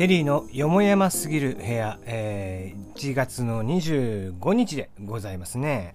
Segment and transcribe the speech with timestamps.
[0.00, 5.94] テリーのよもやますぎる部屋、えー、1月の25日でございますね。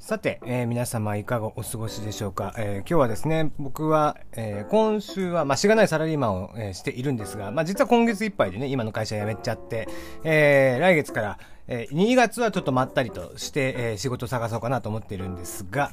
[0.00, 9.86] さて、えー、皆様いかがお過ごしでしょうか、えー、今日はですね、僕は、えー、今週は、まあ、しがないサラリーマンを、えー、しているんですが、まあ、実は今月いっぱいでね、今の会社辞めちゃって、
[10.24, 11.38] えー、来月から、
[11.68, 15.92] えー、2月はちょっとまったりとして、えー、仕事を探そうかなと思っているんですが、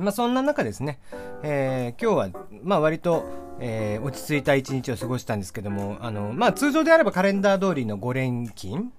[0.00, 0.98] まあ、そんな中ですね、
[1.42, 3.24] えー、今日は、まあ、割と、
[3.60, 8.90] えー、落ち着いた一日を過ごしたんですけども、あの、まあ、通常であればカレンダー通りの5連勤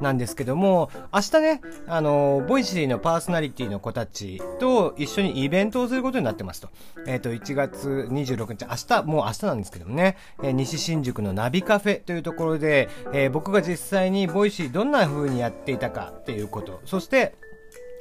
[0.00, 6.68] なんですけども、明日ね、あの、ボイシーのパーソナリティの子たちと一緒にイベントをすることになってますと。
[7.06, 17.34] えっ、ー、と、1月26日、明日、もう明日なんですけどもね、えー、西新宿のナビカフェというところで、えー、僕が実際にボイシーどんな風にやっていたかっていうこと、そして、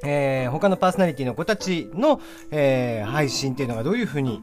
[0.04, 4.42] えー、他のパーソナリティの子たちの、えー、配信っていうのがどういうふうに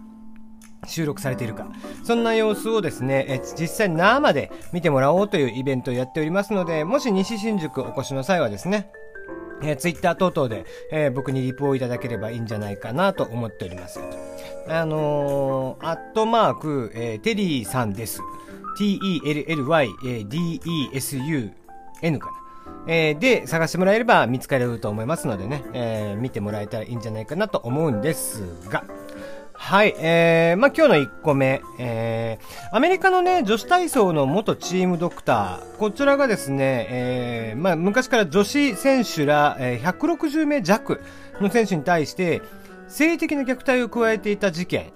[0.86, 1.66] 収録されているか。
[2.04, 8.90] そんな様子をですね、え実際生で見てもらおうというイベントをやっておりますので、もし西新宿お越しの際はですね、
[9.62, 14.00] えー、ツイッター等々で、えー、僕にリプをいただければいいんじゃないかなと思っております。
[14.68, 18.20] あのー、アットマーク、えー、テリーさんです。
[18.76, 19.78] t-e-l-l-y-d-e-s-u-n
[22.18, 22.45] かな。
[22.88, 28.84] えー、で、探してもらえれば見つかると思いますのでね、えー、見てもらえたらいいんじゃないかなと思うんですが、
[29.52, 41.00] はい、えー、まあ、今日の1個目、えー、アメリカのね、女子体操の元チームドクター、こちらがですね、えー、まあ、昔から女子選手ら、えー、160名弱
[41.40, 42.42] の選手に対して、
[42.88, 44.92] 性的な虐待を加えていた事件、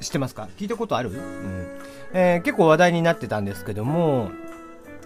[0.00, 0.48] 知ってますか？
[0.58, 1.10] 聞いたことある？
[1.10, 1.18] うん。
[2.12, 4.30] えー、結構話題になってたんですけども、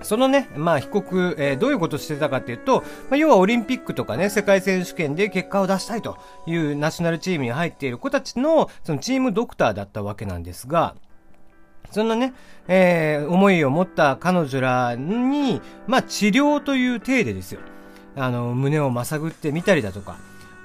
[0.03, 10.94] そのね、まあ、被告、えー、どういうことしてたかっていうと、まあ、要はオリンピックとかね、世界選手権で結果を出したいというナショナルチームに入っている子たちの、そのチームドクターだったわけなんですが、
[11.91, 12.32] そんなね、
[12.69, 17.60] えー、思いを持った彼女らに、まあ、治療という体でですよ。
[18.16, 20.16] あの、胸をまさぐってみたりだとか、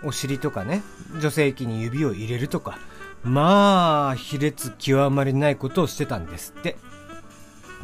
[0.04, 0.84] お尻とかね、
[1.22, 2.78] 女性器に指を入れるとか、
[3.24, 6.78] まあ、卑劣極まりないことをしてたんですって。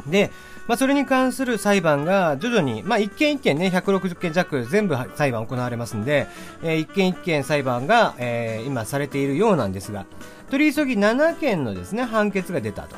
[0.06, 0.30] で、
[0.66, 6.26] まあ、それに関する裁判が徐々に、まあ、一件一件ね、160件弱全部裁判行われますんで、
[6.62, 10.06] えー、一件一件裁判が、えー、今されているようなんですが、
[10.50, 12.96] 取り急ぎ7件のですね、判決が出たと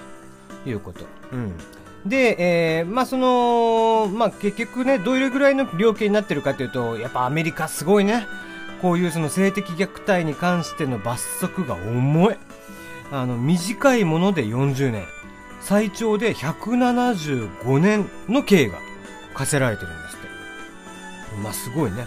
[0.68, 1.04] いうこと。
[1.32, 1.52] うん。
[2.06, 2.36] で、
[2.78, 8.26] えー、まあ、その、まあ、結局ね、どれぐらいの量刑になってるかというと、やっぱアメリカすごいね。
[8.80, 12.36] こういうその性的虐待に関しての罰則が重い。
[13.10, 15.04] あの、短いもので40年。
[15.66, 18.78] 最長で175年の刑が
[19.34, 21.36] 課せられてるんですって。
[21.42, 22.06] まあ、すごいね。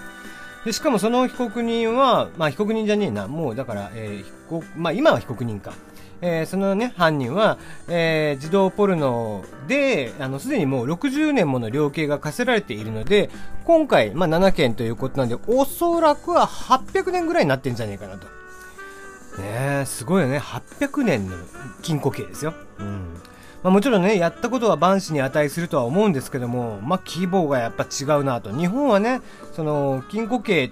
[0.64, 3.28] で、しかもその被告人は、まあ、被告人じゃねえな。
[3.28, 5.74] もう、だから、えー、被告、まあ、今は被告人か。
[6.22, 7.58] えー、そのね、犯人は、
[7.90, 13.30] えー、児童ポルノで、あの、すでにもう60年もの量刑が課せられているので、
[13.66, 18.26] 今回、まあ、7件ということなんで、おそらくは800年ぐらいになってんじゃねえかなと。
[19.42, 20.38] ねえ、すごいよね。
[20.38, 21.36] 800年の
[21.82, 22.54] 禁錮刑ですよ。
[22.80, 23.09] うん。
[23.64, 28.52] まあ、もちろんね、やったことは万死に値するとは思うんですけども、まあ、規模がやっぱ違うなと。
[28.52, 29.22] 日本はね、
[29.54, 30.72] その、禁錮刑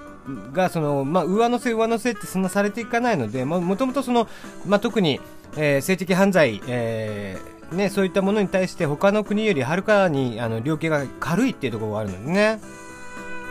[0.53, 4.27] が、その、まあ、上乗せ上乗せってそんなされていかないので、まあ、もともとその、
[4.65, 5.19] まあ、特に、
[5.57, 12.59] えー、性的犯罪、えー、ね、そういったものに対して他の国よりはるかに、あの、量刑が軽いっていうところがあるのでね。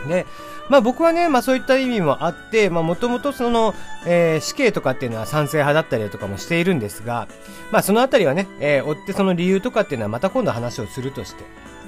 [0.08, 0.26] で、
[0.68, 3.74] まあ僕はね、まあそういった意味もあって、まあもともとその、
[4.06, 7.28] えー、死刑とかっていうのは賛成派だったりとかもしているんですが、
[7.70, 11.44] まあそのあたりはね、えー、追ってその理由とかっていうのはまた今度話をするとして。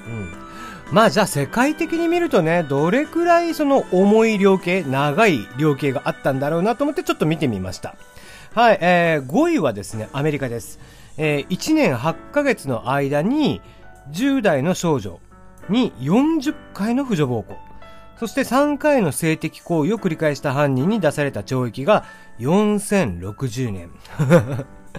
[0.06, 0.32] うん。
[0.92, 7.94] まあじゃあ世界的に見るとね、どれくらいその重い量刑、長い量刑があったんだろうなと思ってちょっと見てみました。
[8.54, 10.80] はい、えー、5位はですね、アメリカです。
[11.18, 13.60] えー、1年8ヶ月の間に、
[14.12, 15.20] 10代の少女
[15.68, 17.67] に40回の扶助暴行。
[18.18, 22.04] そして3回の性的行為を繰り返した犯人に出された懲役が
[22.40, 23.90] 4060年。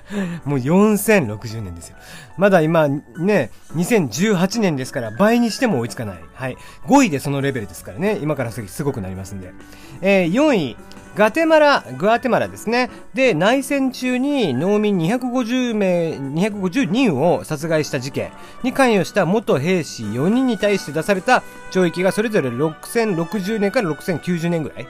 [0.46, 1.98] もう4060年ですよ。
[2.38, 6.20] まだ今ね、2018年ですから倍にしても追いつかない。
[6.34, 6.58] はい。
[6.88, 8.18] 5位でそのレベルですからね。
[8.22, 9.54] 今から先すごくなりますんで。
[10.02, 10.78] えー、4位、
[11.16, 12.90] ガテマラ、グアテマラですね。
[13.14, 18.32] で、内戦中に農民250名、250人を殺害した事件
[18.64, 24.88] に関与した元兵士4人に対して出された懲役がそれぞれ6060年から6090年ぐらい。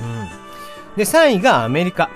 [0.00, 0.28] うん。
[0.96, 2.08] で、3位がアメリカ。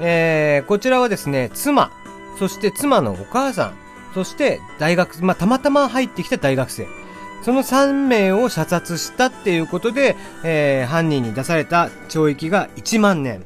[0.00, 1.90] えー、こちらはですね、妻、
[2.38, 3.74] そして妻のお母さん、
[4.14, 6.86] そして大学、まあ、たまたま入ってきた大学生。
[7.42, 13.44] その3名を射殺したっていうことで、えー、犯人に出された懲役が1万年。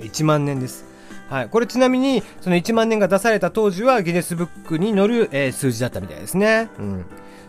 [0.00, 0.84] 1万年です。
[1.28, 1.48] はい。
[1.48, 6.68] これちなみに、その1万年が出された当時はギネスブックに載る、えー、数字だったみたいですね。
[6.78, 7.04] うん。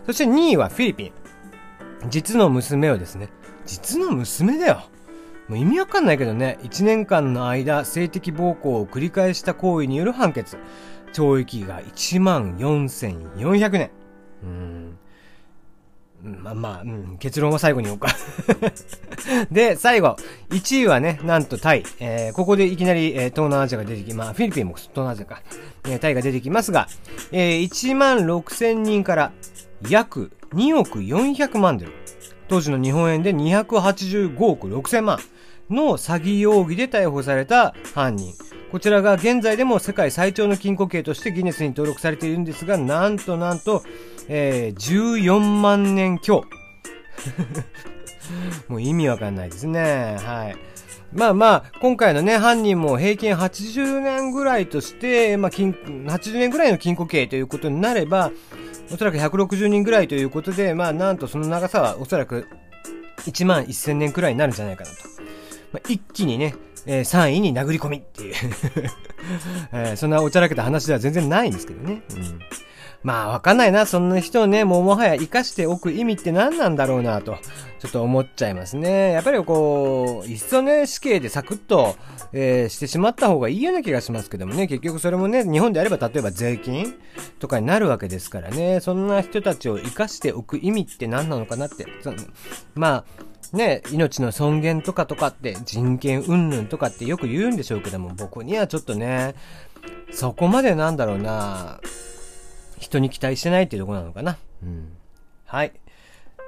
[0.05, 1.11] そして2位はフィリピン。
[2.09, 3.29] 実の娘をですね。
[3.65, 4.83] 実の娘だよ。
[5.49, 6.59] もう意味わかんないけどね。
[6.61, 10.57] 1年間の間、性的暴行を繰り返した行為による判決。
[11.11, 13.91] 懲役が1万4400年。
[14.43, 14.97] うん。
[16.21, 18.09] まあまあ、うん、結論は最後に言おうか
[19.49, 20.17] で、最後、
[20.51, 21.83] 1位はね、なんとタイ。
[21.99, 25.41] えー、ここでいきなり、えー、東南アジアが出てき、まあ、フィリピンも東南アジアか。
[25.85, 26.87] えー、タイが出てきますが、
[27.31, 29.31] えー、1万6000人から
[29.89, 31.93] 約2億400万ドル。
[32.49, 35.19] 当時の日本円で285億6000万
[35.69, 38.33] の詐欺容疑で逮捕された犯人。
[38.71, 43.83] こちらが現在でも世界最長の金庫刑としてギネスに登録されているんですが、なんとなんと、
[44.27, 46.43] えー、14万年強。
[48.67, 50.17] もう意味わかんないですね。
[50.19, 50.55] はい。
[51.11, 58.31] まあまあ、今回のね、犯人も平均80年ぐらいとして、まあ、金、80年ぐらいの金庫刑ということになれば、
[58.93, 62.47] おそらく160人ぐらいということで、まあ、なんとその長さはおそらく
[63.25, 65.18] 1万1000年くらいになるんじゃないかなと。
[65.71, 66.55] まあ、一気にね、
[66.85, 68.35] えー、3位に殴り込みっていう
[69.73, 72.01] えー、そんなおちゃらけた話では全然ないんですけどね。
[72.15, 72.39] うん
[73.01, 73.85] まあわかんないな。
[73.85, 77.37] そんな人をね、もうもはや生かしておく意味って何なんだろうなと、
[77.79, 79.13] ちょっと思っちゃいますね。
[79.13, 81.95] やっぱりこう、いっそね、死刑でサクッと、
[82.33, 84.67] えー、してしまった方がいいような気がしますけどもね。
[84.67, 86.93] 結局それもね、日本であれば例えば税金
[87.39, 88.81] とかになるわけですからね。
[88.81, 91.85] そんな人たちを生かしておく意味って何なのかなって。
[92.75, 99.35] まあ、ね、命の尊厳とかとかって人権云々とかってよく言うんでしょうけども、僕にはちょっとね、
[100.11, 101.79] そこまでなんだろうな、
[102.77, 104.37] 人に期待してないっていうとこなのかな。
[104.63, 104.91] うん。
[105.45, 105.73] はい。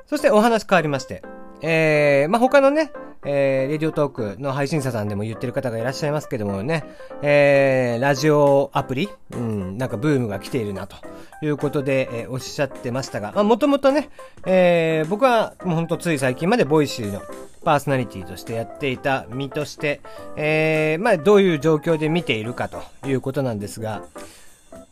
[0.05, 1.23] そしてお話変わりまして、
[1.61, 2.91] えー、まあ、他のね、
[3.23, 6.83] えー、レディオトークの配信者さんでも言ってる方がいらっしゃいますけどもね、
[7.21, 10.95] えー、ラジオアプリ、うん、なんかブームが来ているなと
[11.41, 14.09] いうことで、えー、おっしゃってましたが、まあ、もともとね、
[14.45, 17.21] えー、僕はもうほんとつい最近までボイシーの
[17.63, 20.01] パーソナリティとしてやっていた身として、
[20.35, 24.03] えー、まあ、どういう状況で見ているかということなんですが、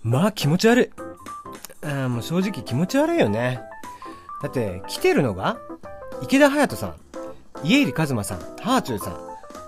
[0.04, 0.90] まあ気持ち悪い。
[1.82, 3.62] あもう正直気持ち悪いよね。
[4.42, 5.58] だって、来てるのが、
[6.22, 6.96] 池田隼人さん、
[7.64, 9.18] 家入一馬さん、ハーチューさん、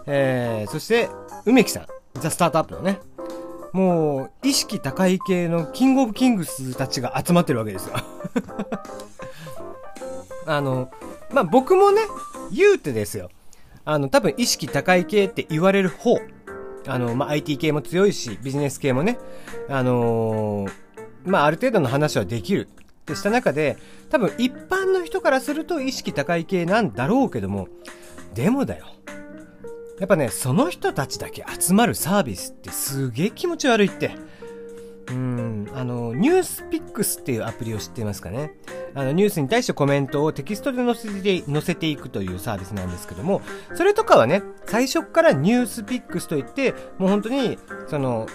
[0.08, 1.10] えー、そして、
[1.46, 1.86] 梅木さん、
[2.20, 3.00] ザ・スタートアップのね、
[3.74, 7.96] もう、意識高い系のキングオブキングスたちが集まってるわけですよ。
[10.46, 10.92] あの、
[11.32, 12.02] まあ、僕もね、
[12.52, 13.30] 言うてですよ。
[13.86, 16.20] あの、多分意識高い系って言われる方。
[16.88, 19.20] あの、まあ、IT 系も強いし、ビジネス系もね、
[19.70, 20.72] あのー、
[21.26, 22.68] まあ、ある程度の話はできる
[23.02, 23.78] ってした中で、
[24.10, 27.68] 多分一般の人からすると意識高い系なんだろうけども、
[28.34, 28.88] でもだよ。
[30.00, 34.16] やっぱね、その人たちだけ集まるサービスってすげえ気持ち悪いって。
[35.10, 38.54] うん、あの、ニュースピックスっていうアプリを知っていますかね。
[38.94, 43.42] あの、ニュースに対してコメントをテキストで載せて、載せていくというサービスなんですけども、
[43.76, 47.58] それとかはね、最初からニュースピックスといって、もう本当に、
[47.88, 48.28] その、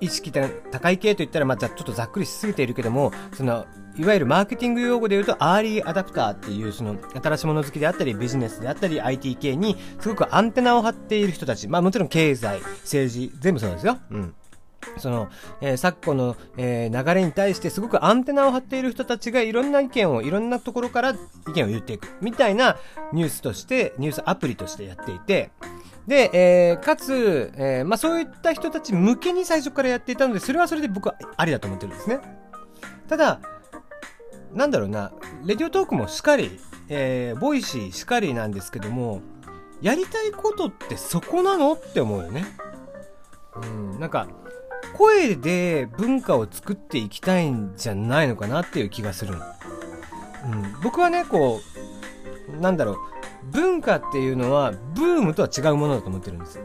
[0.00, 3.66] 意識高い系といったら、まあ、ちょっとざっくりしすぎているけども、その、
[3.98, 11.68] いわゆるマーケティング用語で言うと、アーリーアダプターっていう、その、新しいもの好きであったり、ビジネスであったり、IT 系に、すごくアンテナを張っている人たち。
[11.68, 13.98] まあもちろん経済、政治、全部そうですよ。
[14.10, 14.34] うん。
[14.98, 15.28] その、
[15.60, 21.10] えー、昨今の、えー、流れに対してすごくアンテナを張っている人たちがいろんな意見をいろんなところから
[21.48, 22.76] 意見を言っていくみたいな
[23.12, 25.50] ニュースとして、ニュースアプリとしてやっていて、
[26.06, 32.20] で、えー、かつ、え、まあ、そういった人たち向けに最初からやっていたので、それはそれで僕はありだと思ってるんですね。
[33.08, 33.40] ただ、
[34.56, 35.12] なんだろうな、
[35.44, 36.58] レディオトークもしっかり、
[36.88, 39.20] えー、ボイシーしっかりなんですけども、
[39.82, 42.46] やりたいことってそこなのって思うよね。
[43.62, 44.26] うん、なんか、
[44.94, 51.60] 声で文化を作っていきたいんじゃないのかなっていう気がするうん、僕はね、こ
[52.48, 52.96] う、なんだろう、
[53.52, 56.64] 文化っていうのはブームとは違うものだと思ってるんですよ。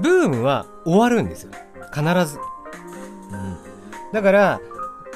[0.00, 1.50] ブームは終わるんですよ。
[1.92, 2.38] 必ず。
[3.32, 4.12] うん。
[4.12, 4.60] だから、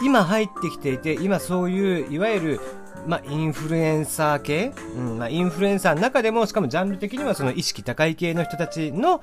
[0.02, 2.61] 今入ってきていて、今そういう、いわゆる、
[3.07, 9.23] まあ、インフルエンサー系、うん、まあ、インフルエンサーの中でも、しかもジャンル的にはその意識高い系の人たちの、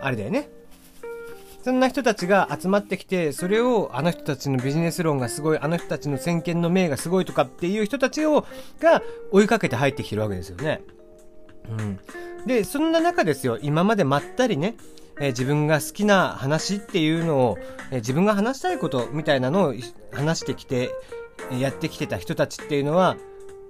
[0.00, 0.50] あれだよね。
[1.64, 8.44] そんな人たちが集まってきて、それをあの人たちのビジネス論がすごい、あの人たちの先見の明がすごいとかっていう人たちを、
[8.80, 10.82] が追いかけて入ってきてるわけですよね。
[11.68, 12.00] うん。
[12.46, 14.74] で、そんな中ですよ、今までまったりね、
[15.20, 17.58] えー、自分が好きな話っていうのを、
[17.90, 19.74] えー、自分が話したいことみたいなのを
[20.12, 20.90] 話してきて、
[21.50, 23.16] えー、やってきてた人たちっていうのは、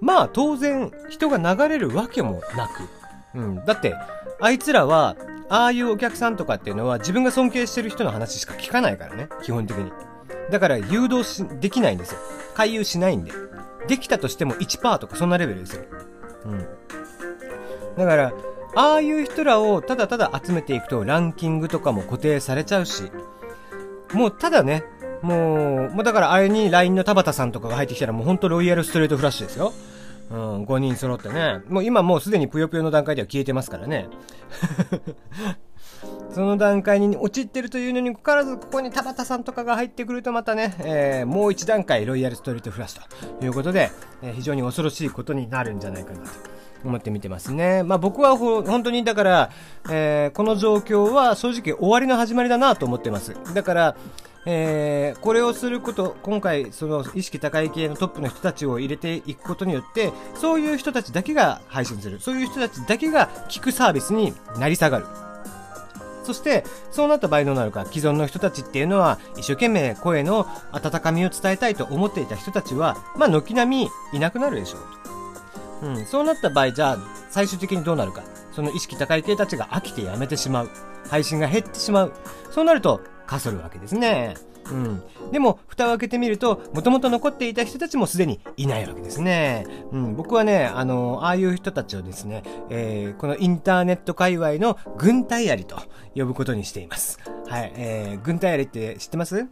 [0.01, 3.37] まあ当然人が流れるわけもなく。
[3.37, 3.65] うん。
[3.65, 3.95] だって、
[4.41, 5.15] あいつらは
[5.49, 9.91] ああいうお客さんとかっていうのは自分が尊敬してる人の話しか聞かないからね、基本的に。
[10.51, 12.19] だから誘導し、できないんですよ。
[12.53, 13.31] 回遊しないんで。
[13.87, 15.83] できたとしても1%とかそんなレベルですよ。
[16.45, 16.67] うん。
[17.97, 18.33] だから、
[18.75, 23.11] ああいう人らをただただ集めていくとランキングとかも固定されちゃうし、
[24.13, 24.83] もうただね、
[25.21, 29.73] もう、もうだからあれに LINE の田畑さんとかが入ってきたらもうほんとロイヤルストレートフラッシュですよ。
[30.31, 31.61] うん、5人揃ってね。
[31.69, 34.07] もう今もうすでにぷよぷよの段階では消えてますからね。
[36.33, 43.91] その段階に陥ってるというのにかかわらず、ここに田畑さんとかが入ってくるとまたね、えー、もう一段階ロイヤルストリートフラッシュということで、
[44.23, 46.52] えー、非常に恐ろしいことになるんじゃないかなと。
[46.87, 47.83] 思って見てますね。
[47.83, 49.49] まあ僕は本当にだから、
[49.89, 53.35] えー、この状況は正直終わりの始まりだなと思ってます。
[53.53, 53.95] だから、
[54.45, 62.19] えー、これをすること、今回、その意識高い系のトップの人たちを入れていくことによって、そういう人たちだけが配信する。
[62.19, 65.05] そういう人たちだけが聞くサービスになり下がる。
[66.23, 75.12] そして、そうなった場合どうなるか、既存の人たちっていうのは、一生懸命声の温かみを伝えたいと思っていた人たちは、まあ、軒並みいなくなるでしょう。
[75.83, 76.97] うん、そうなった場合、じゃあ、
[77.29, 78.23] 最終的にどうなるか。
[78.51, 80.69] その意識高い系たちが飽きてやめてしまう。
[81.09, 82.13] 配信が減ってしまう。
[82.51, 84.35] そうなると、かそるわけですね。
[84.71, 85.03] うん。
[85.31, 89.65] でも、蓋を開けてみると、もともと残っていた人たちもすでにいないわけですね。
[89.91, 90.15] うん。
[90.15, 95.75] 僕はね、あの、ああいう人たちをですね、えー、このインターネット界隈の軍隊槍と
[96.15, 97.19] 呼ぶことにしています。
[97.47, 97.73] はい。
[97.75, 99.37] えー、軍隊槍って知ってます？
[99.37, 99.47] うん。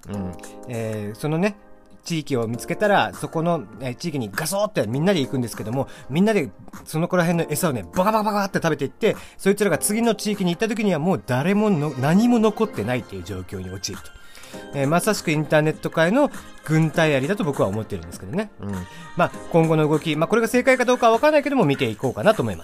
[0.69, 1.57] えー、そのね、
[2.03, 6.49] 地域を見つけたら、そこの、え地域にガソーってみんなで行くんですけども、みんなで
[6.85, 14.21] そのこら辺の餌をね、バカバカバカって食べていって、そいつらが次の地域に行った時にはもう誰もの、何も残ってないっていう状況に陥ると。
[14.73, 16.29] えー、まさしくインターネット界の
[16.65, 18.51] 軍隊ありだと僕は思ってるんですけどね。
[18.59, 18.71] うん。
[19.15, 22.59] まあ、今後の動き、まあ、これが正解かどうかはわからないけども見ていこうかなと思います。